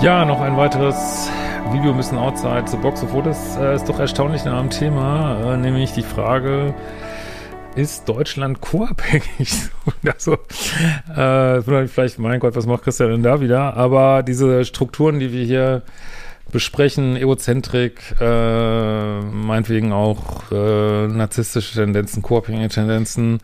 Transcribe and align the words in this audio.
Ja, 0.00 0.24
noch 0.24 0.40
ein 0.40 0.56
weiteres 0.56 1.28
Video 1.72 1.92
müssen 1.92 2.18
outside 2.18 2.64
the 2.68 2.76
box, 2.76 3.02
obwohl 3.02 3.24
das 3.24 3.56
äh, 3.56 3.74
ist 3.74 3.88
doch 3.88 3.98
erstaunlich 3.98 4.44
nah 4.44 4.60
am 4.60 4.70
Thema, 4.70 5.54
äh, 5.54 5.56
nämlich 5.56 5.92
die 5.92 6.02
Frage, 6.02 6.72
ist 7.74 8.08
Deutschland 8.08 8.60
co-abhängig? 8.60 9.70
also, 10.06 10.34
äh, 11.14 11.86
vielleicht, 11.88 12.20
mein 12.20 12.38
Gott, 12.38 12.54
was 12.54 12.66
macht 12.66 12.84
Christian 12.84 13.10
denn 13.10 13.22
da 13.24 13.40
wieder? 13.40 13.76
Aber 13.76 14.22
diese 14.22 14.64
Strukturen, 14.64 15.18
die 15.18 15.32
wir 15.32 15.44
hier 15.44 15.82
besprechen, 16.52 17.16
Egozentrik, 17.16 18.14
äh, 18.20 19.20
meinetwegen 19.20 19.92
auch 19.92 20.50
äh, 20.52 21.08
narzisstische 21.08 21.74
Tendenzen, 21.74 22.22
co-abhängige 22.22 22.68
Tendenzen, 22.68 23.40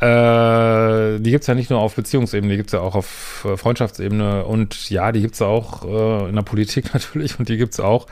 äh, 0.00 1.18
die 1.18 1.30
gibt's 1.30 1.48
ja 1.48 1.54
nicht 1.54 1.70
nur 1.70 1.80
auf 1.80 1.96
Beziehungsebene, 1.96 2.52
die 2.52 2.56
gibt's 2.56 2.72
ja 2.72 2.80
auch 2.80 2.94
auf 2.94 3.44
äh, 3.48 3.56
Freundschaftsebene 3.56 4.44
und 4.44 4.90
ja, 4.90 5.10
die 5.10 5.20
gibt's 5.20 5.42
auch 5.42 5.84
äh, 5.84 6.28
in 6.28 6.36
der 6.36 6.42
Politik 6.42 6.94
natürlich 6.94 7.38
und 7.38 7.48
die 7.48 7.56
gibt's 7.56 7.80
auch 7.80 8.06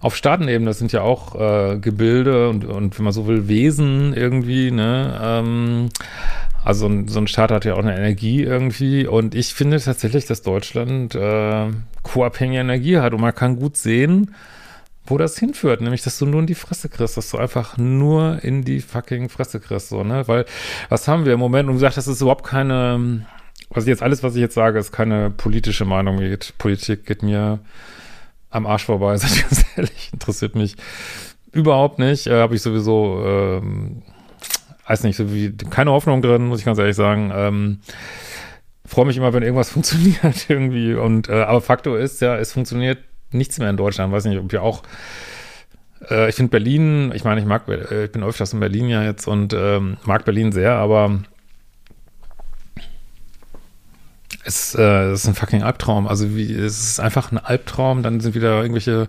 auf 0.00 0.16
Staatenebene. 0.16 0.68
Das 0.68 0.78
sind 0.78 0.90
ja 0.92 1.02
auch 1.02 1.36
äh, 1.36 1.78
Gebilde 1.78 2.48
und, 2.48 2.64
und 2.64 2.98
wenn 2.98 3.04
man 3.04 3.12
so 3.12 3.28
will, 3.28 3.46
Wesen 3.46 4.12
irgendwie, 4.12 4.72
ne? 4.72 5.20
Ähm, 5.22 5.90
also 6.64 6.90
so 7.06 7.20
ein 7.20 7.26
Staat 7.26 7.52
hat 7.52 7.64
ja 7.64 7.74
auch 7.74 7.78
eine 7.78 7.96
Energie 7.96 8.42
irgendwie 8.42 9.06
und 9.06 9.34
ich 9.34 9.54
finde 9.54 9.80
tatsächlich, 9.80 10.26
dass 10.26 10.42
Deutschland 10.42 11.14
äh, 11.14 11.68
co-abhängige 12.02 12.60
Energie 12.60 12.98
hat 12.98 13.14
und 13.14 13.20
man 13.20 13.34
kann 13.34 13.56
gut 13.56 13.76
sehen, 13.76 14.34
wo 15.10 15.18
das 15.18 15.38
hinführt, 15.38 15.80
nämlich, 15.80 16.02
dass 16.02 16.18
du 16.18 16.26
nur 16.26 16.40
in 16.40 16.46
die 16.46 16.54
Fresse 16.54 16.88
kriegst, 16.88 17.16
dass 17.16 17.30
du 17.30 17.38
einfach 17.38 17.76
nur 17.76 18.42
in 18.42 18.62
die 18.62 18.80
fucking 18.80 19.28
Fresse 19.28 19.60
kriegst, 19.60 19.88
so, 19.88 20.04
ne, 20.04 20.26
weil, 20.28 20.44
was 20.88 21.08
haben 21.08 21.24
wir 21.24 21.34
im 21.34 21.40
Moment, 21.40 21.68
und 21.68 21.74
gesagt, 21.74 21.96
das 21.96 22.06
ist 22.06 22.20
überhaupt 22.20 22.46
keine, 22.46 23.26
was 23.70 23.84
ich 23.84 23.88
jetzt, 23.88 24.02
alles, 24.02 24.22
was 24.22 24.34
ich 24.34 24.40
jetzt 24.40 24.54
sage, 24.54 24.78
ist 24.78 24.92
keine 24.92 25.30
politische 25.30 25.84
Meinung, 25.84 26.18
geht, 26.18 26.54
Politik 26.58 27.06
geht 27.06 27.22
mir 27.22 27.58
am 28.50 28.66
Arsch 28.66 28.84
vorbei, 28.84 29.16
sag 29.18 29.30
ich 29.30 29.42
ganz 29.42 29.64
ehrlich, 29.76 30.10
interessiert 30.12 30.54
mich 30.54 30.76
überhaupt 31.52 31.98
nicht, 31.98 32.26
äh, 32.26 32.40
habe 32.40 32.54
ich 32.54 32.62
sowieso, 32.62 33.22
ähm, 33.24 34.02
weiß 34.86 35.02
nicht, 35.04 35.16
so 35.16 35.32
wie, 35.32 35.52
keine 35.52 35.90
Hoffnung 35.90 36.22
drin, 36.22 36.46
muss 36.46 36.60
ich 36.60 36.64
ganz 36.64 36.78
ehrlich 36.78 36.96
sagen, 36.96 37.32
ähm, 37.34 37.80
freue 38.90 39.06
mich 39.06 39.16
immer, 39.16 39.32
wenn 39.32 39.42
irgendwas 39.42 39.70
funktioniert 39.72 40.46
irgendwie. 40.48 40.94
Und, 40.94 41.28
äh, 41.28 41.42
aber 41.42 41.60
Faktor 41.60 41.98
ist 41.98 42.20
ja, 42.20 42.36
es 42.36 42.52
funktioniert 42.52 42.98
nichts 43.32 43.58
mehr 43.58 43.70
in 43.70 43.76
Deutschland. 43.76 44.12
Weiß 44.12 44.24
nicht, 44.24 44.38
ob 44.38 44.52
wir 44.52 44.62
auch. 44.62 44.82
Äh, 46.08 46.28
ich 46.28 46.36
finde 46.36 46.50
Berlin, 46.50 47.12
ich 47.14 47.24
meine, 47.24 47.40
ich 47.40 47.46
mag, 47.46 47.68
äh, 47.68 48.04
ich 48.04 48.12
bin 48.12 48.22
öfters 48.22 48.52
in 48.52 48.60
Berlin 48.60 48.88
ja 48.88 49.02
jetzt 49.02 49.26
und 49.26 49.52
ähm, 49.52 49.96
mag 50.04 50.24
Berlin 50.24 50.52
sehr, 50.52 50.74
aber 50.74 51.20
es, 54.44 54.74
äh, 54.74 55.12
ist 55.12 55.26
ein 55.26 55.34
fucking 55.34 55.62
Albtraum. 55.62 56.06
Also 56.06 56.34
wie, 56.34 56.52
es 56.52 56.80
ist 56.80 57.00
einfach 57.00 57.32
ein 57.32 57.38
Albtraum. 57.38 58.02
Dann 58.02 58.20
sind 58.20 58.34
wieder 58.34 58.62
irgendwelche 58.62 59.08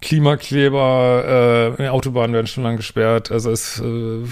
Klimakleber, 0.00 1.74
äh, 1.78 1.88
Autobahnen 1.88 2.32
werden 2.32 2.46
stundenlang 2.46 2.76
gesperrt. 2.76 3.32
Also 3.32 3.50
es, 3.50 3.80
äh, 3.80 4.22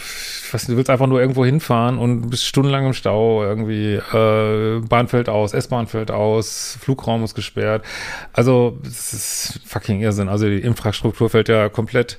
ich 0.46 0.54
weiß 0.54 0.62
nicht, 0.62 0.74
du 0.74 0.76
willst 0.76 0.90
einfach 0.90 1.08
nur 1.08 1.20
irgendwo 1.20 1.44
hinfahren 1.44 1.98
und 1.98 2.30
bist 2.30 2.44
stundenlang 2.44 2.86
im 2.86 2.92
Stau 2.92 3.42
irgendwie. 3.42 3.94
Äh, 3.94 4.80
Bahn 4.80 5.08
fällt 5.08 5.28
aus, 5.28 5.52
S-Bahn 5.52 5.88
fällt 5.88 6.10
aus, 6.10 6.78
Flugraum 6.80 7.24
ist 7.24 7.34
gesperrt. 7.34 7.84
Also 8.32 8.78
es 8.84 9.12
ist 9.12 9.60
fucking 9.66 10.00
Irrsinn. 10.00 10.28
Also 10.28 10.46
die 10.46 10.60
Infrastruktur 10.60 11.30
fällt 11.30 11.48
ja 11.48 11.68
komplett 11.68 12.18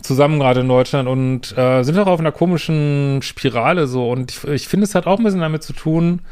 zusammen 0.00 0.38
gerade 0.38 0.60
in 0.60 0.68
Deutschland 0.68 1.08
und 1.08 1.56
äh, 1.58 1.82
sind 1.82 1.98
auch 1.98 2.06
auf 2.06 2.20
einer 2.20 2.32
komischen 2.32 3.20
Spirale 3.22 3.86
so. 3.86 4.10
Und 4.10 4.30
ich, 4.30 4.44
ich 4.44 4.68
finde, 4.68 4.84
es 4.84 4.94
hat 4.94 5.06
auch 5.06 5.18
ein 5.18 5.24
bisschen 5.24 5.40
damit 5.40 5.62
zu 5.62 5.74
tun, 5.74 6.22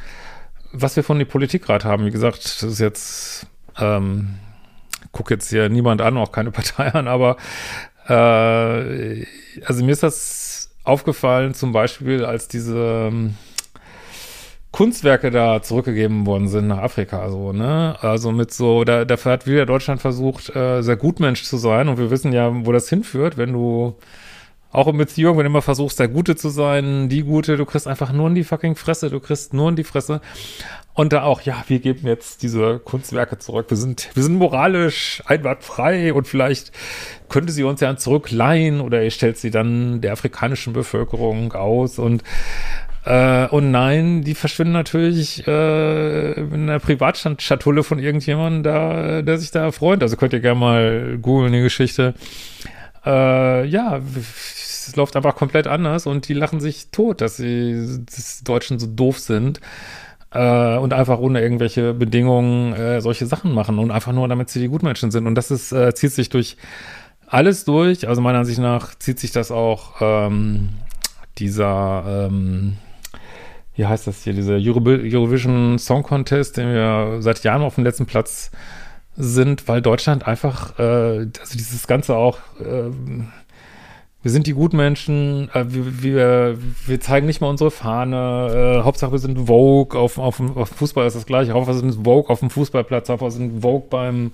was 0.73 0.97
wir 0.97 1.05
von 1.05 1.19
der 1.19 1.27
Politik 1.27 1.65
gerade 1.65 1.85
haben. 1.85 2.07
Wie 2.07 2.11
gesagt, 2.11 2.45
das 2.45 2.63
ist 2.63 2.81
jetzt 2.81 3.47
ähm, 3.79 4.37
gucke 5.13 5.35
jetzt 5.35 5.51
hier 5.51 5.69
niemand 5.69 6.01
an, 6.01 6.17
auch 6.17 6.33
keine 6.33 6.51
Partei 6.53 6.89
an, 6.93 7.09
aber 7.09 7.37
äh, 8.09 9.27
also 9.65 9.85
mir 9.85 9.93
ist 9.93 10.03
das 10.03 10.71
aufgefallen, 10.87 11.55
zum 11.55 11.73
Beispiel, 11.73 12.25
als 12.25 12.49
diese 12.49 13.09
ähm, 13.09 13.35
Kunstwerke 14.71 15.31
da 15.31 15.63
zurückgegeben 15.63 16.27
worden 16.27 16.49
sind 16.49 16.69
nach 16.69 16.79
Afrika, 16.79 17.31
so, 17.31 17.53
ne? 17.53 17.97
Also 18.01 18.31
mit 18.31 18.53
so, 18.53 18.85
da, 18.85 19.05
dafür 19.05 19.33
hat 19.33 19.47
wieder 19.47 19.67
Deutschland 19.67 20.01
versucht, 20.01 20.55
äh, 20.55 20.83
sehr 20.83 20.97
gutmensch 20.97 21.45
zu 21.45 21.57
sein 21.57 21.89
und 21.89 21.99
wir 21.99 22.11
wissen 22.11 22.33
ja, 22.33 22.51
wo 22.67 22.73
das 22.73 22.89
hinführt, 22.89 23.39
wenn 23.39 23.53
du 23.53 23.97
auch 24.73 24.89
in 24.89 24.99
Beziehungen, 24.99 25.39
wenn 25.39 25.45
du 25.45 25.51
immer 25.51 25.63
versuchst, 25.63 25.99
der 25.99 26.09
Gute 26.09 26.37
zu 26.37 26.51
sein, 26.51 27.09
die 27.09 27.23
Gute, 27.23 27.57
du 27.57 27.65
kriegst 27.65 27.87
einfach 27.87 28.13
nur 28.13 28.29
in 28.29 28.35
die 28.35 28.45
fucking 28.45 28.77
Fresse, 28.77 29.09
du 29.09 29.21
kriegst 29.21 29.55
nur 29.55 29.71
in 29.71 29.77
die 29.77 29.85
Fresse. 29.85 30.21
Und 30.93 31.15
da 31.15 31.23
auch, 31.23 31.41
ja, 31.43 31.65
wir 31.69 31.79
geben 31.79 32.07
jetzt 32.07 32.43
diese 32.43 32.79
Kunstwerke 32.79 33.39
zurück. 33.39 33.67
Wir 33.69 33.77
sind, 33.77 34.11
wir 34.15 34.23
sind 34.23 34.37
moralisch 34.37 35.23
einwandfrei 35.27 36.13
und 36.13 36.29
vielleicht 36.29 36.73
könnte 37.29 37.53
sie 37.53 37.65
uns 37.65 37.81
ja 37.81 37.97
zurückleihen 37.97 38.81
oder 38.81 39.03
ihr 39.03 39.11
stellt 39.11 39.39
sie 39.39 39.51
dann 39.51 40.01
der 40.01 40.13
afrikanischen 40.13 40.73
Bevölkerung 40.73 41.53
aus 41.53 41.99
und 41.99 42.23
äh, 43.05 43.47
und 43.49 43.71
nein, 43.71 44.23
die 44.23 44.35
verschwinden 44.35 44.73
natürlich 44.73 45.47
äh, 45.47 46.33
in 46.33 46.67
der 46.67 46.81
Privatschatulle 46.81 47.85
von 47.85 48.01
irgendjemandem, 48.01 48.65
da, 48.65 49.23
der 49.23 49.39
sich 49.39 49.53
da 49.53 49.71
freut. 49.71 50.03
Also 50.03 50.17
könnt 50.17 50.33
ihr 50.33 50.41
gerne 50.41 50.59
mal 50.59 51.19
googeln, 51.19 51.53
die 51.53 51.61
Geschichte. 51.61 52.15
Äh, 53.05 53.65
ja, 53.67 54.01
es 54.17 54.97
läuft 54.97 55.15
einfach 55.15 55.37
komplett 55.37 55.69
anders 55.69 56.07
und 56.07 56.29
die 56.29 56.35
lachen 56.35 56.59
sich 56.59 56.91
tot, 56.91 57.21
dass 57.21 57.37
sie 57.37 58.01
dass 58.07 58.39
die 58.39 58.45
Deutschen 58.45 58.81
so 58.81 58.89
doof 58.89 59.21
sind 59.21 59.61
äh, 60.33 60.77
und 60.77 60.93
einfach 60.93 61.19
ohne 61.19 61.41
irgendwelche 61.41 61.95
Bedingungen 61.95 62.73
äh, 62.73 63.01
solche 63.01 63.27
Sachen 63.27 63.53
machen 63.53 63.79
und 63.79 63.91
einfach 63.91 64.13
nur, 64.13 64.27
damit 64.29 64.51
sie 64.51 64.61
die 64.61 64.69
Gutmenschen 64.69 65.11
sind. 65.11 65.27
Und 65.27 65.35
das 65.35 65.51
ist, 65.51 65.73
äh, 65.73 65.95
zieht 65.95 66.13
sich 66.13 66.29
durch 66.29 66.57
alles 67.27 67.65
durch. 67.65 68.09
Also 68.09 68.21
meiner 68.21 68.39
Ansicht 68.39 68.59
nach 68.59 68.95
zieht 68.95 69.19
sich 69.19 69.33
das 69.33 69.51
auch 69.51 70.01
ähm, 70.01 70.71
dieser, 71.39 72.29
ähm, 72.31 72.77
wie 73.75 73.87
heißt 73.87 74.07
das 74.07 74.23
hier, 74.25 74.33
dieser 74.33 74.55
Euro 74.55 74.81
Eurovision 74.87 75.79
Song 75.79 76.03
Contest, 76.03 76.57
den 76.57 76.73
wir 76.73 77.19
seit 77.21 77.43
Jahren 77.45 77.63
auf 77.63 77.75
dem 77.75 77.85
letzten 77.85 78.07
Platz 78.07 78.51
sind, 79.17 79.67
weil 79.69 79.83
Deutschland 79.83 80.27
einfach, 80.27 80.79
äh, 80.79 81.27
also 81.41 81.57
dieses 81.57 81.87
Ganze 81.87 82.17
auch, 82.17 82.39
äh, 82.61 82.91
wir 84.23 84.31
sind 84.31 84.47
die 84.47 84.55
Gutmenschen, 84.55 85.49
äh, 85.55 85.65
wir, 85.69 86.03
wir, 86.03 86.59
wir 86.87 87.01
zeigen 87.01 87.27
nicht 87.27 87.41
mal 87.41 87.49
unsere 87.49 87.71
Fahne, 87.71 88.79
äh, 88.81 88.83
Hauptsache 88.83 89.13
wir 89.13 89.19
sind 89.19 89.47
Vogue, 89.47 89.99
auf, 89.99 90.19
auf, 90.19 90.41
auf 90.41 90.69
Fußball 90.69 91.07
ist 91.07 91.17
das 91.17 91.27
gleiche, 91.27 91.53
Hauptsache 91.53 91.77
wir 91.77 91.93
sind 91.93 92.05
Vogue 92.05 92.29
auf 92.29 92.41
dem 92.41 92.51
Fußballplatz, 92.51 93.09
Hauptsache 93.09 93.29
wir 93.29 93.31
sind 93.31 93.63
Vogue 93.63 93.87
beim 93.89 94.33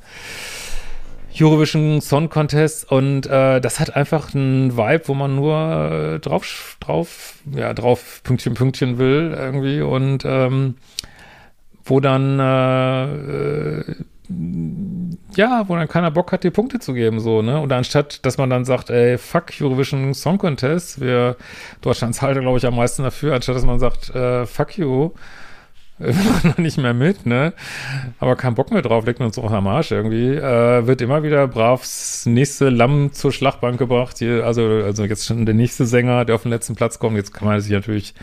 Eurovision 1.40 2.00
Song 2.00 2.28
Contest 2.28 2.90
und 2.90 3.26
äh, 3.26 3.60
das 3.60 3.80
hat 3.80 3.96
einfach 3.96 4.34
einen 4.34 4.76
Vibe, 4.76 5.08
wo 5.08 5.14
man 5.14 5.34
nur 5.34 6.14
äh, 6.14 6.18
drauf, 6.20 6.76
drauf, 6.80 7.36
ja, 7.54 7.72
drauf 7.74 8.20
Pünktchen, 8.22 8.54
Pünktchen 8.54 8.98
will 8.98 9.34
irgendwie 9.36 9.80
und 9.80 10.24
ähm, 10.24 10.76
wo 11.84 12.00
dann 12.00 12.38
äh, 12.38 13.80
äh 13.80 13.94
ja, 15.36 15.68
wo 15.68 15.76
dann 15.76 15.88
keiner 15.88 16.10
Bock 16.10 16.32
hat, 16.32 16.44
dir 16.44 16.50
Punkte 16.50 16.78
zu 16.78 16.94
geben, 16.94 17.20
so, 17.20 17.42
ne? 17.42 17.60
Und 17.60 17.72
anstatt, 17.72 18.24
dass 18.24 18.38
man 18.38 18.50
dann 18.50 18.64
sagt, 18.64 18.90
ey, 18.90 19.18
fuck 19.18 19.46
Eurovision 19.60 20.14
Song 20.14 20.38
Contest, 20.38 21.00
wir, 21.00 21.36
Deutschland 21.80 22.14
zahlt, 22.14 22.40
glaube 22.40 22.58
ich, 22.58 22.66
am 22.66 22.76
meisten 22.76 23.02
dafür, 23.02 23.34
anstatt 23.34 23.56
dass 23.56 23.64
man 23.64 23.78
sagt, 23.78 24.14
äh, 24.14 24.46
fuck 24.46 24.78
you, 24.78 25.10
da 25.98 26.54
nicht 26.56 26.78
mehr 26.78 26.94
mit, 26.94 27.26
ne? 27.26 27.52
Aber 28.18 28.36
keinen 28.36 28.54
Bock 28.54 28.70
mehr 28.70 28.82
drauf, 28.82 29.06
legt 29.06 29.20
uns 29.20 29.38
auch 29.38 29.52
am 29.52 29.66
Arsch 29.66 29.90
irgendwie, 29.92 30.34
äh, 30.34 30.86
wird 30.86 31.00
immer 31.00 31.22
wieder 31.22 31.46
brav 31.48 31.80
das 31.80 32.26
nächste 32.26 32.68
Lamm 32.68 33.12
zur 33.12 33.32
Schlachtbank 33.32 33.78
gebracht, 33.78 34.18
hier, 34.18 34.44
also, 34.44 34.62
also 34.62 35.04
jetzt 35.04 35.26
schon 35.26 35.46
der 35.46 35.54
nächste 35.54 35.86
Sänger, 35.86 36.24
der 36.24 36.34
auf 36.34 36.42
den 36.42 36.50
letzten 36.50 36.74
Platz 36.74 36.98
kommt, 36.98 37.16
jetzt 37.16 37.32
kann 37.32 37.48
man 37.48 37.60
sich 37.60 37.72
natürlich 37.72 38.14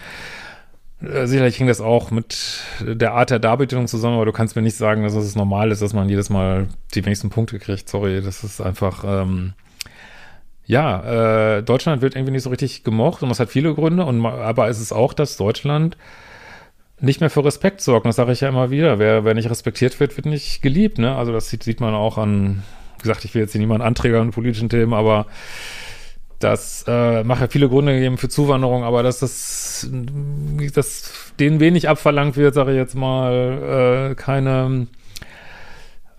Äh, 1.01 1.27
sicherlich 1.27 1.57
hängt 1.57 1.69
das 1.69 1.79
auch 1.79 2.11
mit 2.11 2.59
der 2.81 3.13
Art 3.13 3.29
der 3.29 3.39
Darbietung 3.39 3.87
zusammen, 3.87 4.15
aber 4.15 4.25
du 4.25 4.33
kannst 4.33 4.57
mir 4.57 4.61
nicht 4.61 4.75
sagen, 4.75 5.03
dass 5.03 5.13
es 5.13 5.33
normal 5.33 5.71
ist, 5.71 5.81
dass 5.81 5.93
man 5.93 6.09
jedes 6.09 6.29
Mal 6.29 6.67
die 6.93 7.05
wenigsten 7.05 7.29
Punkte 7.29 7.57
kriegt. 7.57 7.87
Sorry, 7.87 8.21
das 8.21 8.43
ist 8.43 8.59
einfach, 8.59 9.05
ähm, 9.07 9.53
ja, 10.65 11.57
äh, 11.57 11.63
Deutschland 11.63 12.01
wird 12.01 12.15
irgendwie 12.15 12.33
nicht 12.33 12.43
so 12.43 12.49
richtig 12.49 12.83
gemocht 12.83 13.23
und 13.23 13.29
das 13.29 13.39
hat 13.39 13.49
viele 13.49 13.73
Gründe, 13.73 14.03
und, 14.03 14.25
aber 14.25 14.67
es 14.67 14.81
ist 14.81 14.91
auch, 14.91 15.13
dass 15.13 15.37
Deutschland 15.37 15.95
nicht 17.01 17.21
mehr 17.21 17.29
für 17.29 17.45
Respekt 17.45 17.81
sorgt. 17.81 18.05
das 18.05 18.15
sage 18.15 18.31
ich 18.31 18.41
ja 18.41 18.49
immer 18.49 18.71
wieder. 18.71 18.99
Wer, 18.99 19.23
wer 19.23 19.33
nicht 19.33 19.49
respektiert 19.49 19.99
wird, 19.99 20.17
wird 20.17 20.25
nicht 20.25 20.61
geliebt. 20.61 20.97
Ne? 20.97 21.15
Also 21.15 21.31
das 21.31 21.49
sieht, 21.49 21.63
sieht 21.63 21.79
man 21.79 21.93
auch 21.93 22.17
an, 22.17 22.63
wie 22.97 23.03
gesagt, 23.03 23.25
ich 23.25 23.33
will 23.33 23.41
jetzt 23.41 23.53
hier 23.53 23.61
niemanden 23.61 23.85
anträgern 23.85 24.21
an 24.21 24.31
politischen 24.31 24.69
Themen, 24.69 24.93
aber 24.93 25.25
das 26.39 26.85
äh, 26.87 27.23
macht 27.23 27.41
ja 27.41 27.47
viele 27.47 27.67
Gründe 27.67 27.93
gegeben 27.93 28.17
für 28.17 28.29
Zuwanderung, 28.29 28.83
aber 28.83 29.03
dass 29.03 29.19
das, 29.19 29.89
dass 30.73 31.33
denen 31.37 31.59
wenig 31.59 31.89
abverlangt 31.89 32.37
wird, 32.37 32.53
sage 32.53 32.71
ich 32.71 32.77
jetzt 32.77 32.95
mal, 32.95 34.11
äh, 34.11 34.15
keine, 34.15 34.87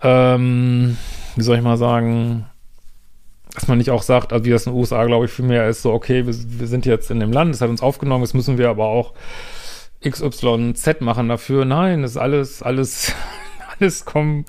ähm, 0.03 0.97
wie 1.35 1.41
soll 1.41 1.57
ich 1.57 1.63
mal 1.63 1.77
sagen, 1.77 2.45
dass 3.55 3.67
man 3.67 3.79
nicht 3.79 3.89
auch 3.89 4.03
sagt, 4.03 4.31
also 4.31 4.45
wie 4.45 4.51
das 4.51 4.67
in 4.67 4.73
den 4.73 4.79
USA, 4.79 5.03
glaube 5.05 5.25
ich, 5.25 5.31
viel 5.31 5.45
mehr 5.45 5.67
ist, 5.67 5.81
so, 5.81 5.91
okay, 5.91 6.27
wir, 6.27 6.35
wir 6.35 6.67
sind 6.67 6.85
jetzt 6.85 7.09
in 7.09 7.19
dem 7.19 7.31
Land, 7.31 7.55
es 7.55 7.61
hat 7.61 7.69
uns 7.69 7.81
aufgenommen, 7.81 8.23
jetzt 8.23 8.35
müssen 8.35 8.59
wir 8.59 8.69
aber 8.69 8.85
auch 8.85 9.13
XYZ 10.03 11.01
machen 11.01 11.29
dafür. 11.29 11.65
Nein, 11.65 12.03
ist 12.03 12.17
alles, 12.17 12.61
alles, 12.63 13.13
alles 13.79 14.05
kommen 14.05 14.45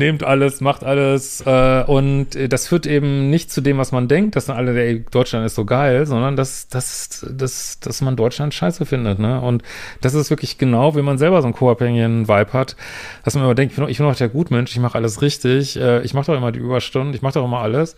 nehmt 0.00 0.24
alles, 0.24 0.60
macht 0.60 0.82
alles 0.82 1.42
äh, 1.46 1.84
und 1.86 2.28
das 2.48 2.66
führt 2.66 2.86
eben 2.86 3.30
nicht 3.30 3.52
zu 3.52 3.60
dem, 3.60 3.78
was 3.78 3.92
man 3.92 4.08
denkt, 4.08 4.34
dass 4.34 4.46
dann 4.46 4.56
alle, 4.56 4.76
ey, 4.82 5.04
Deutschland 5.10 5.46
ist 5.46 5.54
so 5.54 5.64
geil, 5.64 6.06
sondern 6.06 6.34
dass, 6.34 6.68
dass, 6.68 7.24
dass, 7.30 7.78
dass 7.78 8.00
man 8.00 8.16
Deutschland 8.16 8.52
scheiße 8.52 8.86
findet, 8.86 9.20
ne? 9.20 9.40
Und 9.40 9.62
das 10.00 10.14
ist 10.14 10.30
wirklich 10.30 10.58
genau, 10.58 10.96
wie 10.96 11.02
man 11.02 11.18
selber 11.18 11.40
so 11.42 11.46
einen 11.46 11.54
co-abhängigen 11.54 12.26
Vibe 12.26 12.52
hat, 12.52 12.76
dass 13.24 13.34
man 13.34 13.44
immer 13.44 13.54
denkt, 13.54 13.72
ich 13.72 13.76
bin, 13.76 13.84
doch, 13.84 13.90
ich 13.90 13.98
bin 13.98 14.06
doch 14.06 14.16
der 14.16 14.28
Gutmensch, 14.30 14.72
ich 14.72 14.80
mache 14.80 14.96
alles 14.96 15.22
richtig, 15.22 15.78
äh, 15.78 16.00
ich 16.02 16.14
mache 16.14 16.26
doch 16.26 16.36
immer 16.36 16.50
die 16.50 16.60
Überstunden, 16.60 17.14
ich 17.14 17.22
mache 17.22 17.34
doch 17.34 17.44
immer 17.44 17.60
alles. 17.60 17.94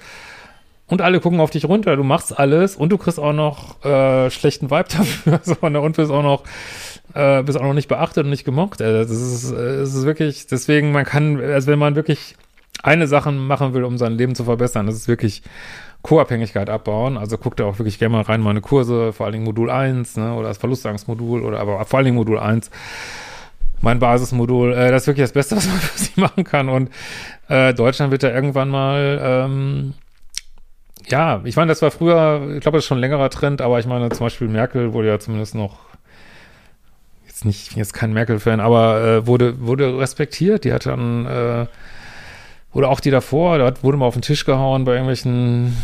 Und 0.92 1.00
alle 1.00 1.20
gucken 1.20 1.40
auf 1.40 1.48
dich 1.48 1.64
runter, 1.64 1.96
du 1.96 2.04
machst 2.04 2.38
alles 2.38 2.76
und 2.76 2.90
du 2.90 2.98
kriegst 2.98 3.18
auch 3.18 3.32
noch 3.32 3.82
äh, 3.82 4.28
schlechten 4.28 4.70
Vibe 4.70 4.88
dafür, 4.90 5.40
so, 5.42 5.66
ne? 5.70 5.80
und 5.80 5.96
bist 5.96 6.10
auch 6.10 6.22
noch 6.22 6.44
äh, 7.14 7.42
bist 7.42 7.58
auch 7.58 7.62
noch 7.62 7.72
nicht 7.72 7.88
beachtet 7.88 8.24
und 8.24 8.30
nicht 8.30 8.44
gemocht. 8.44 8.82
Äh, 8.82 8.92
das 8.92 9.10
ist, 9.10 9.52
äh, 9.52 9.78
das 9.78 9.94
ist 9.94 10.04
wirklich, 10.04 10.48
deswegen, 10.48 10.92
man 10.92 11.06
kann, 11.06 11.40
also 11.40 11.68
wenn 11.68 11.78
man 11.78 11.94
wirklich 11.94 12.36
eine 12.82 13.06
Sache 13.06 13.32
machen 13.32 13.72
will, 13.72 13.84
um 13.84 13.96
sein 13.96 14.12
Leben 14.12 14.34
zu 14.34 14.44
verbessern, 14.44 14.84
das 14.84 14.96
ist 14.96 15.08
wirklich 15.08 15.42
Co-Abhängigkeit 16.02 16.68
abbauen. 16.68 17.16
Also 17.16 17.38
guckt 17.38 17.60
da 17.60 17.64
auch 17.64 17.78
wirklich 17.78 17.98
gerne 17.98 18.16
mal 18.16 18.24
rein, 18.24 18.42
meine 18.42 18.60
Kurse, 18.60 19.14
vor 19.14 19.24
allen 19.24 19.32
Dingen 19.32 19.46
Modul 19.46 19.70
1, 19.70 20.18
ne, 20.18 20.34
oder 20.34 20.48
das 20.48 20.58
Verlustangstmodul, 20.58 21.42
oder 21.42 21.58
aber 21.58 21.82
vor 21.86 21.96
allen 22.00 22.04
Dingen 22.04 22.18
Modul 22.18 22.38
1 22.38 22.70
mein 23.80 23.98
Basismodul, 23.98 24.74
äh, 24.74 24.90
das 24.90 25.04
ist 25.04 25.06
wirklich 25.06 25.24
das 25.24 25.32
Beste, 25.32 25.56
was 25.56 25.66
man 25.66 25.78
für 25.78 25.98
sie 25.98 26.20
machen 26.20 26.44
kann. 26.44 26.68
Und 26.68 26.90
äh, 27.48 27.72
Deutschland 27.72 28.12
wird 28.12 28.22
da 28.24 28.30
irgendwann 28.30 28.68
mal, 28.68 29.18
ähm, 29.22 29.94
ja, 31.08 31.40
ich 31.44 31.56
meine, 31.56 31.68
das 31.68 31.82
war 31.82 31.90
früher, 31.90 32.54
ich 32.54 32.60
glaube, 32.60 32.78
das 32.78 32.84
ist 32.84 32.88
schon 32.88 32.98
ein 32.98 33.02
längerer 33.02 33.30
Trend, 33.30 33.60
aber 33.60 33.78
ich 33.78 33.86
meine, 33.86 34.08
zum 34.10 34.26
Beispiel 34.26 34.48
Merkel 34.48 34.92
wurde 34.92 35.08
ja 35.08 35.18
zumindest 35.18 35.54
noch 35.54 35.80
jetzt 37.26 37.44
nicht, 37.44 37.76
jetzt 37.76 37.94
kein 37.94 38.12
Merkel-Fan, 38.12 38.60
aber 38.60 39.00
äh, 39.02 39.26
wurde, 39.26 39.60
wurde 39.60 39.98
respektiert. 39.98 40.64
Die 40.64 40.72
hat 40.72 40.86
dann, 40.86 41.26
äh, 41.26 41.66
oder 42.72 42.88
auch 42.88 43.00
die 43.00 43.10
davor, 43.10 43.58
da 43.58 43.72
wurde 43.82 43.98
mal 43.98 44.06
auf 44.06 44.14
den 44.14 44.22
Tisch 44.22 44.44
gehauen 44.44 44.84
bei 44.84 44.92
irgendwelchen 44.92 45.76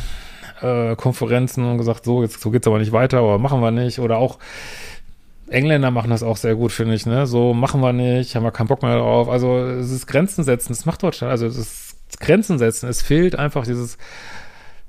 äh, 0.62 0.97
Konferenzen 0.97 1.64
und 1.64 1.79
gesagt, 1.79 2.05
so, 2.05 2.23
jetzt 2.23 2.41
so 2.41 2.50
geht's 2.50 2.67
aber 2.67 2.79
nicht 2.79 2.93
weiter, 2.93 3.19
aber 3.19 3.38
machen 3.38 3.61
wir 3.61 3.71
nicht. 3.71 3.99
Oder 3.99 4.19
auch 4.19 4.38
Engländer 5.49 5.91
machen 5.91 6.11
das 6.11 6.23
auch 6.23 6.37
sehr 6.37 6.55
gut, 6.55 6.73
finde 6.73 6.94
ich, 6.94 7.06
ne? 7.06 7.26
So 7.26 7.55
machen 7.55 7.81
wir 7.81 7.93
nicht, 7.93 8.37
haben 8.37 8.44
wir 8.44 8.50
keinen 8.50 8.69
Bock 8.69 8.82
mehr 8.82 8.97
drauf. 8.97 9.29
Also 9.29 9.59
es 9.59 9.91
ist 9.91 10.06
Grenzen 10.06 10.44
setzen, 10.44 10.69
das 10.71 10.87
macht 10.87 11.03
Deutschland, 11.03 11.31
also 11.31 11.47
es 11.47 11.56
ist 11.56 12.21
Grenzen 12.21 12.59
setzen. 12.59 12.88
Es 12.88 13.03
fehlt 13.03 13.37
einfach 13.37 13.64
dieses 13.64 13.99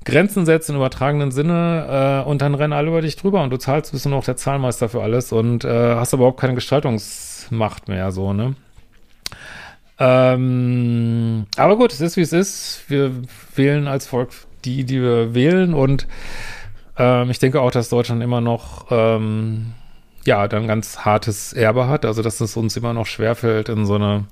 Grenzen 0.04 0.46
setzen 0.46 0.72
im 0.72 0.78
übertragenen 0.78 1.30
Sinne 1.30 2.22
äh, 2.24 2.28
und 2.28 2.42
dann 2.42 2.54
rennen 2.54 2.72
alle 2.72 2.88
über 2.88 3.02
dich 3.02 3.16
drüber 3.16 3.42
und 3.42 3.50
du 3.50 3.58
zahlst, 3.58 3.92
bist 3.92 4.06
du 4.06 4.08
noch 4.08 4.24
der 4.24 4.36
Zahlmeister 4.36 4.88
für 4.88 5.02
alles 5.02 5.32
und 5.32 5.64
äh, 5.64 5.94
hast 5.94 6.12
überhaupt 6.12 6.40
keine 6.40 6.54
Gestaltungsmacht 6.54 7.88
mehr, 7.88 8.10
so, 8.10 8.32
ne? 8.32 8.54
Ähm, 9.98 11.44
aber 11.56 11.76
gut, 11.76 11.92
es 11.92 12.00
ist 12.00 12.16
wie 12.16 12.22
es 12.22 12.32
ist. 12.32 12.84
Wir 12.88 13.12
wählen 13.54 13.86
als 13.86 14.06
Volk 14.06 14.30
die, 14.64 14.84
die 14.84 15.02
wir 15.02 15.34
wählen 15.34 15.74
und 15.74 16.06
ähm, 16.96 17.30
ich 17.30 17.38
denke 17.38 17.60
auch, 17.60 17.70
dass 17.70 17.90
Deutschland 17.90 18.22
immer 18.22 18.40
noch 18.40 18.86
ähm, 18.90 19.74
ja, 20.24 20.48
dann 20.48 20.66
ganz 20.66 21.00
hartes 21.00 21.52
Erbe 21.52 21.88
hat, 21.88 22.04
also 22.04 22.22
dass 22.22 22.40
es 22.40 22.56
uns 22.56 22.76
immer 22.76 22.92
noch 22.92 23.06
schwerfällt, 23.06 23.68
in 23.68 23.86
so 23.86 23.94
eine 23.94 24.24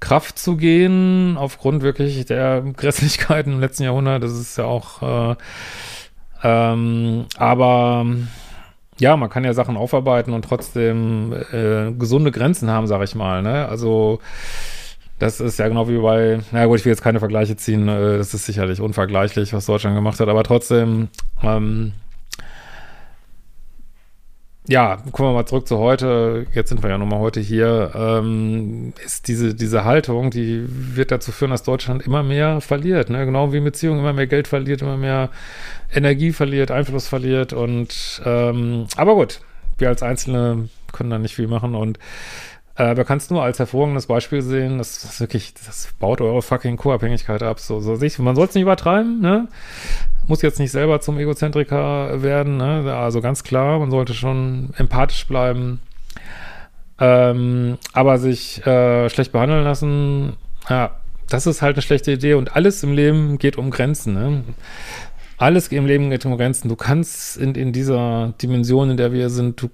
Kraft 0.00 0.38
zu 0.38 0.56
gehen, 0.56 1.36
aufgrund 1.36 1.82
wirklich 1.82 2.26
der 2.26 2.62
Grässlichkeiten 2.76 3.54
im 3.54 3.60
letzten 3.60 3.84
Jahrhundert. 3.84 4.22
Das 4.22 4.32
ist 4.32 4.58
ja 4.58 4.64
auch, 4.64 5.32
äh, 5.32 5.36
ähm, 6.42 7.26
aber 7.36 8.06
ja, 8.98 9.16
man 9.16 9.30
kann 9.30 9.44
ja 9.44 9.54
Sachen 9.54 9.76
aufarbeiten 9.76 10.32
und 10.32 10.44
trotzdem 10.44 11.32
äh, 11.52 11.92
gesunde 11.92 12.30
Grenzen 12.30 12.70
haben, 12.70 12.86
sag 12.86 13.02
ich 13.02 13.14
mal. 13.14 13.42
Ne? 13.42 13.66
Also 13.68 14.20
das 15.18 15.40
ist 15.40 15.58
ja 15.58 15.68
genau 15.68 15.88
wie 15.88 15.98
bei, 15.98 16.40
na 16.52 16.66
gut, 16.66 16.80
ich 16.80 16.84
will 16.84 16.92
jetzt 16.92 17.02
keine 17.02 17.18
Vergleiche 17.18 17.56
ziehen, 17.56 17.88
äh, 17.88 18.18
das 18.18 18.34
ist 18.34 18.46
sicherlich 18.46 18.80
unvergleichlich, 18.80 19.52
was 19.52 19.66
Deutschland 19.66 19.96
gemacht 19.96 20.20
hat, 20.20 20.28
aber 20.28 20.42
trotzdem, 20.42 21.08
ähm, 21.42 21.92
ja, 24.66 24.96
kommen 25.12 25.28
wir 25.28 25.34
mal 25.34 25.46
zurück 25.46 25.68
zu 25.68 25.78
heute. 25.78 26.46
Jetzt 26.52 26.70
sind 26.70 26.82
wir 26.82 26.88
ja 26.88 26.96
nochmal 26.96 27.18
heute 27.18 27.40
hier. 27.40 27.92
Ähm, 27.94 28.94
ist 29.04 29.28
diese, 29.28 29.54
diese 29.54 29.84
Haltung, 29.84 30.30
die 30.30 30.64
wird 30.66 31.10
dazu 31.10 31.32
führen, 31.32 31.50
dass 31.50 31.64
Deutschland 31.64 32.06
immer 32.06 32.22
mehr 32.22 32.62
verliert. 32.62 33.10
Ne? 33.10 33.26
Genau 33.26 33.52
wie 33.52 33.58
in 33.58 33.64
Beziehungen 33.64 33.98
immer 33.98 34.14
mehr 34.14 34.26
Geld 34.26 34.48
verliert, 34.48 34.80
immer 34.80 34.96
mehr 34.96 35.28
Energie 35.92 36.32
verliert, 36.32 36.70
Einfluss 36.70 37.08
verliert. 37.08 37.52
Und 37.52 38.22
ähm, 38.24 38.86
aber 38.96 39.14
gut, 39.14 39.40
wir 39.76 39.88
als 39.88 40.02
Einzelne 40.02 40.70
können 40.92 41.10
da 41.10 41.18
nicht 41.18 41.34
viel 41.34 41.48
machen. 41.48 41.74
Und 41.74 41.98
äh, 42.76 42.94
man 42.94 43.04
kann 43.04 43.18
es 43.18 43.28
nur 43.28 43.42
als 43.42 43.58
hervorragendes 43.58 44.06
Beispiel 44.06 44.40
sehen. 44.40 44.78
Das, 44.78 45.02
das 45.02 45.20
wirklich, 45.20 45.52
das 45.66 45.90
baut 45.98 46.22
eure 46.22 46.40
fucking 46.40 46.78
Co-Abhängigkeit 46.78 47.42
ab. 47.42 47.60
So, 47.60 47.80
so 47.80 47.98
man 48.22 48.34
soll 48.34 48.46
es 48.46 48.54
nicht 48.54 48.62
übertreiben, 48.62 49.20
ne? 49.20 49.46
Muss 50.26 50.42
jetzt 50.42 50.58
nicht 50.58 50.72
selber 50.72 51.00
zum 51.00 51.18
Egozentriker 51.18 52.22
werden, 52.22 52.56
ne? 52.56 52.94
also 52.94 53.20
ganz 53.20 53.44
klar, 53.44 53.78
man 53.78 53.90
sollte 53.90 54.14
schon 54.14 54.70
empathisch 54.76 55.26
bleiben, 55.26 55.80
ähm, 56.98 57.78
aber 57.92 58.18
sich 58.18 58.64
äh, 58.66 59.08
schlecht 59.10 59.32
behandeln 59.32 59.64
lassen, 59.64 60.36
ja, 60.68 60.92
das 61.28 61.46
ist 61.46 61.62
halt 61.62 61.76
eine 61.76 61.82
schlechte 61.82 62.12
Idee 62.12 62.34
und 62.34 62.54
alles 62.54 62.82
im 62.82 62.92
Leben 62.92 63.38
geht 63.38 63.56
um 63.56 63.70
Grenzen. 63.70 64.14
Ne? 64.14 64.44
Alles 65.36 65.68
im 65.68 65.86
Leben 65.86 66.10
geht 66.10 66.24
um 66.26 66.36
Grenzen. 66.36 66.68
Du 66.68 66.76
kannst 66.76 67.36
in, 67.36 67.54
in 67.54 67.72
dieser 67.72 68.34
Dimension, 68.40 68.90
in 68.90 68.96
der 68.96 69.12
wir 69.12 69.30
sind, 69.30 69.60
du, 69.60 69.70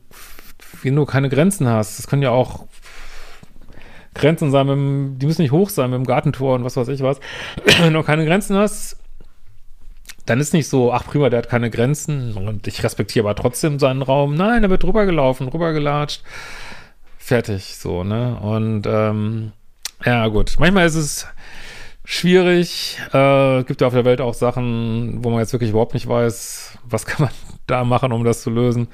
wenn 0.82 0.96
du 0.96 1.04
keine 1.04 1.28
Grenzen 1.28 1.68
hast, 1.68 1.98
das 1.98 2.06
können 2.06 2.22
ja 2.22 2.30
auch 2.30 2.66
Grenzen 4.14 4.50
sein, 4.50 4.66
dem, 4.66 5.16
die 5.18 5.26
müssen 5.26 5.42
nicht 5.42 5.52
hoch 5.52 5.70
sein 5.70 5.90
mit 5.90 5.98
dem 5.98 6.06
Gartentor 6.06 6.54
und 6.56 6.64
was 6.64 6.76
weiß 6.76 6.88
ich 6.88 7.02
was. 7.02 7.20
Wenn 7.80 7.92
du 7.92 8.02
keine 8.02 8.24
Grenzen 8.24 8.56
hast, 8.56 8.96
dann 10.26 10.40
ist 10.40 10.52
nicht 10.52 10.68
so, 10.68 10.92
ach 10.92 11.04
prima, 11.04 11.30
der 11.30 11.38
hat 11.38 11.48
keine 11.48 11.70
Grenzen 11.70 12.34
und 12.36 12.66
ich 12.66 12.82
respektiere 12.82 13.26
aber 13.26 13.34
trotzdem 13.34 13.78
seinen 13.78 14.02
Raum. 14.02 14.34
Nein, 14.34 14.62
er 14.62 14.70
wird 14.70 14.82
drüber 14.82 15.06
gelaufen, 15.06 15.50
drüber 15.50 15.72
gelatscht. 15.72 16.22
Fertig, 17.18 17.76
so, 17.76 18.04
ne? 18.04 18.38
Und 18.40 18.86
ähm, 18.86 19.52
ja, 20.04 20.26
gut. 20.28 20.56
Manchmal 20.58 20.86
ist 20.86 20.94
es 20.94 21.26
schwierig. 22.04 22.98
Äh, 23.12 23.62
gibt 23.64 23.80
ja 23.80 23.86
auf 23.86 23.92
der 23.92 24.04
Welt 24.04 24.20
auch 24.20 24.34
Sachen, 24.34 25.22
wo 25.22 25.30
man 25.30 25.40
jetzt 25.40 25.52
wirklich 25.52 25.70
überhaupt 25.70 25.94
nicht 25.94 26.08
weiß, 26.08 26.78
was 26.84 27.06
kann 27.06 27.26
man 27.26 27.34
da 27.66 27.84
machen, 27.84 28.12
um 28.12 28.24
das 28.24 28.42
zu 28.42 28.50
lösen. 28.50 28.88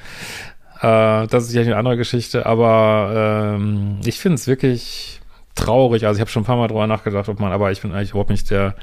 Äh, 0.81 1.27
das 1.27 1.45
ist 1.45 1.55
ja 1.55 1.63
eine 1.63 1.77
andere 1.77 1.97
Geschichte, 1.97 2.47
aber 2.47 3.55
ähm, 3.57 4.01
ich 4.05 4.19
finde 4.19 4.35
es 4.35 4.47
wirklich 4.47 5.21
traurig. 5.55 6.07
Also 6.07 6.19
ich 6.19 6.21
habe 6.21 6.31
schon 6.31 6.43
ein 6.43 6.47
paar 6.47 6.57
Mal 6.57 6.69
drüber 6.69 6.87
nachgedacht, 6.87 7.29
ob 7.29 7.41
man, 7.41 7.53
aber 7.53 7.73
ich 7.73 7.81
bin 7.81 7.93
eigentlich 7.93 8.11
überhaupt 8.11 8.31
nicht 8.31 8.51
der 8.51 8.75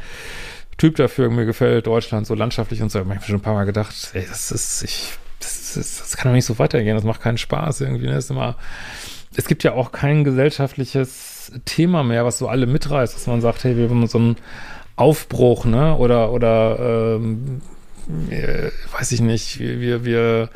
Typ 0.77 0.96
dafür. 0.96 1.30
Mir 1.30 1.46
gefällt 1.46 1.88
Deutschland 1.88 2.27
so 2.27 2.36
landschaftlich 2.36 2.82
und 2.82 2.92
so. 2.92 3.00
Ich 3.00 3.06
habe 3.06 3.24
schon 3.24 3.36
ein 3.36 3.42
paar 3.42 3.53
Mal 3.53 3.65
gedacht, 3.65 3.94
ey, 4.13 4.25
das 4.27 4.51
ist, 4.51 4.84
ich, 4.84 5.13
das, 5.39 5.77
ist, 5.77 6.01
das 6.01 6.18
kann 6.18 6.32
doch 6.32 6.36
nicht 6.36 6.46
so 6.46 6.60
weitergehen. 6.60 6.96
Das 6.96 7.06
macht 7.06 7.22
keinen 7.22 7.38
Spaß 7.38 7.82
irgendwie. 7.82 8.08
Ne? 8.08 8.18
Ist 8.18 8.32
immer, 8.32 8.56
es 9.36 9.46
gibt 9.46 9.63
ja 9.63 9.74
auch 9.74 9.92
kein 9.92 10.24
gesellschaftliches 10.24 11.51
Thema 11.65 12.03
mehr, 12.03 12.25
was 12.25 12.38
so 12.38 12.48
alle 12.48 12.65
mitreißt, 12.65 13.13
dass 13.13 13.27
man 13.27 13.42
sagt, 13.42 13.63
hey, 13.63 13.77
wir 13.77 13.89
haben 13.89 14.08
so 14.08 14.18
einen 14.18 14.36
Aufbruch, 14.96 15.65
ne? 15.65 15.98
Oder, 15.98 16.32
oder, 16.32 17.18
ähm, 17.20 17.62
äh, 18.30 18.70
weiß 18.98 19.12
ich 19.12 19.22
nicht, 19.22 19.60
wir, 19.60 20.06
wir, 20.06 20.50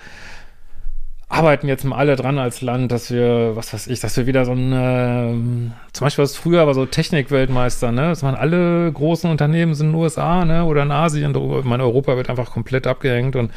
arbeiten 1.30 1.68
jetzt 1.68 1.84
mal 1.84 1.98
alle 1.98 2.16
dran 2.16 2.40
als 2.40 2.62
Land, 2.62 2.92
dass 2.92 3.12
wir, 3.12 3.56
was 3.56 3.74
weiß 3.74 3.88
ich, 3.88 4.00
dass 4.00 4.16
wir 4.16 4.28
wieder 4.28 4.46
so 4.46 4.54
ein, 4.54 4.72
äh, 4.72 5.72
zum 5.92 6.06
Beispiel 6.06 6.24
was 6.24 6.38
früher 6.38 6.66
war 6.66 6.74
so 6.74 6.86
Technikweltmeister, 6.86 7.92
ne? 7.92 8.10
Das 8.10 8.24
waren 8.24 8.36
alle 8.36 8.92
großen 8.92 9.30
Unternehmen 9.30 9.74
sind 9.76 9.88
in 9.88 9.94
den 9.94 10.02
USA, 10.02 10.46
ne? 10.46 10.64
Oder 10.64 10.84
in 10.84 10.92
Asien, 10.92 11.36
mein 11.66 11.82
Europa 11.82 12.16
wird 12.16 12.30
einfach 12.30 12.52
komplett 12.52 12.88
abgehängt 12.88 13.36
und 13.36 13.52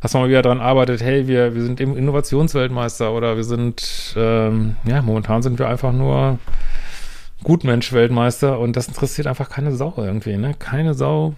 dass 0.00 0.14
man 0.14 0.22
mal 0.22 0.28
wieder 0.28 0.42
daran 0.42 0.60
arbeitet, 0.60 1.02
hey, 1.02 1.26
wir, 1.26 1.54
wir 1.54 1.62
sind 1.62 1.80
Innovationsweltmeister 1.80 3.12
oder 3.12 3.36
wir 3.36 3.44
sind, 3.44 4.14
ähm, 4.16 4.76
ja, 4.84 5.02
momentan 5.02 5.42
sind 5.42 5.58
wir 5.58 5.68
einfach 5.68 5.92
nur 5.92 6.38
Gutmensch-Weltmeister 7.42 8.58
und 8.58 8.74
das 8.76 8.88
interessiert 8.88 9.26
einfach 9.26 9.50
keine 9.50 9.72
Sau 9.72 9.94
irgendwie, 9.96 10.36
ne? 10.36 10.54
Keine 10.58 10.94
Sau. 10.94 11.34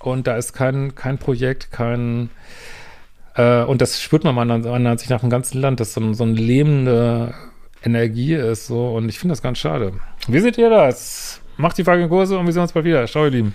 Und 0.00 0.26
da 0.26 0.36
ist 0.36 0.52
kein, 0.52 0.94
kein 0.94 1.18
Projekt, 1.18 1.72
kein, 1.72 2.30
äh, 3.36 3.62
und 3.64 3.80
das 3.80 4.00
spürt 4.00 4.24
man 4.24 4.50
an, 4.50 4.98
sich 4.98 5.08
nach 5.08 5.20
dem 5.20 5.30
ganzen 5.30 5.60
Land, 5.60 5.80
dass 5.80 5.94
so, 5.94 6.12
so 6.12 6.24
eine 6.24 6.34
lebende 6.34 7.34
Energie 7.82 8.34
ist, 8.34 8.66
so, 8.66 8.88
und 8.94 9.08
ich 9.08 9.18
finde 9.18 9.32
das 9.32 9.42
ganz 9.42 9.58
schade. 9.58 9.92
Wie 10.26 10.40
seht 10.40 10.58
ihr 10.58 10.70
das? 10.70 11.40
Macht 11.56 11.78
die 11.78 11.84
Frage 11.84 12.08
Kurse 12.08 12.38
und 12.38 12.46
wir 12.46 12.52
sehen 12.52 12.62
uns 12.62 12.72
bald 12.72 12.84
wieder. 12.84 13.06
Ciao, 13.06 13.24
ihr 13.24 13.30
Lieben. 13.30 13.54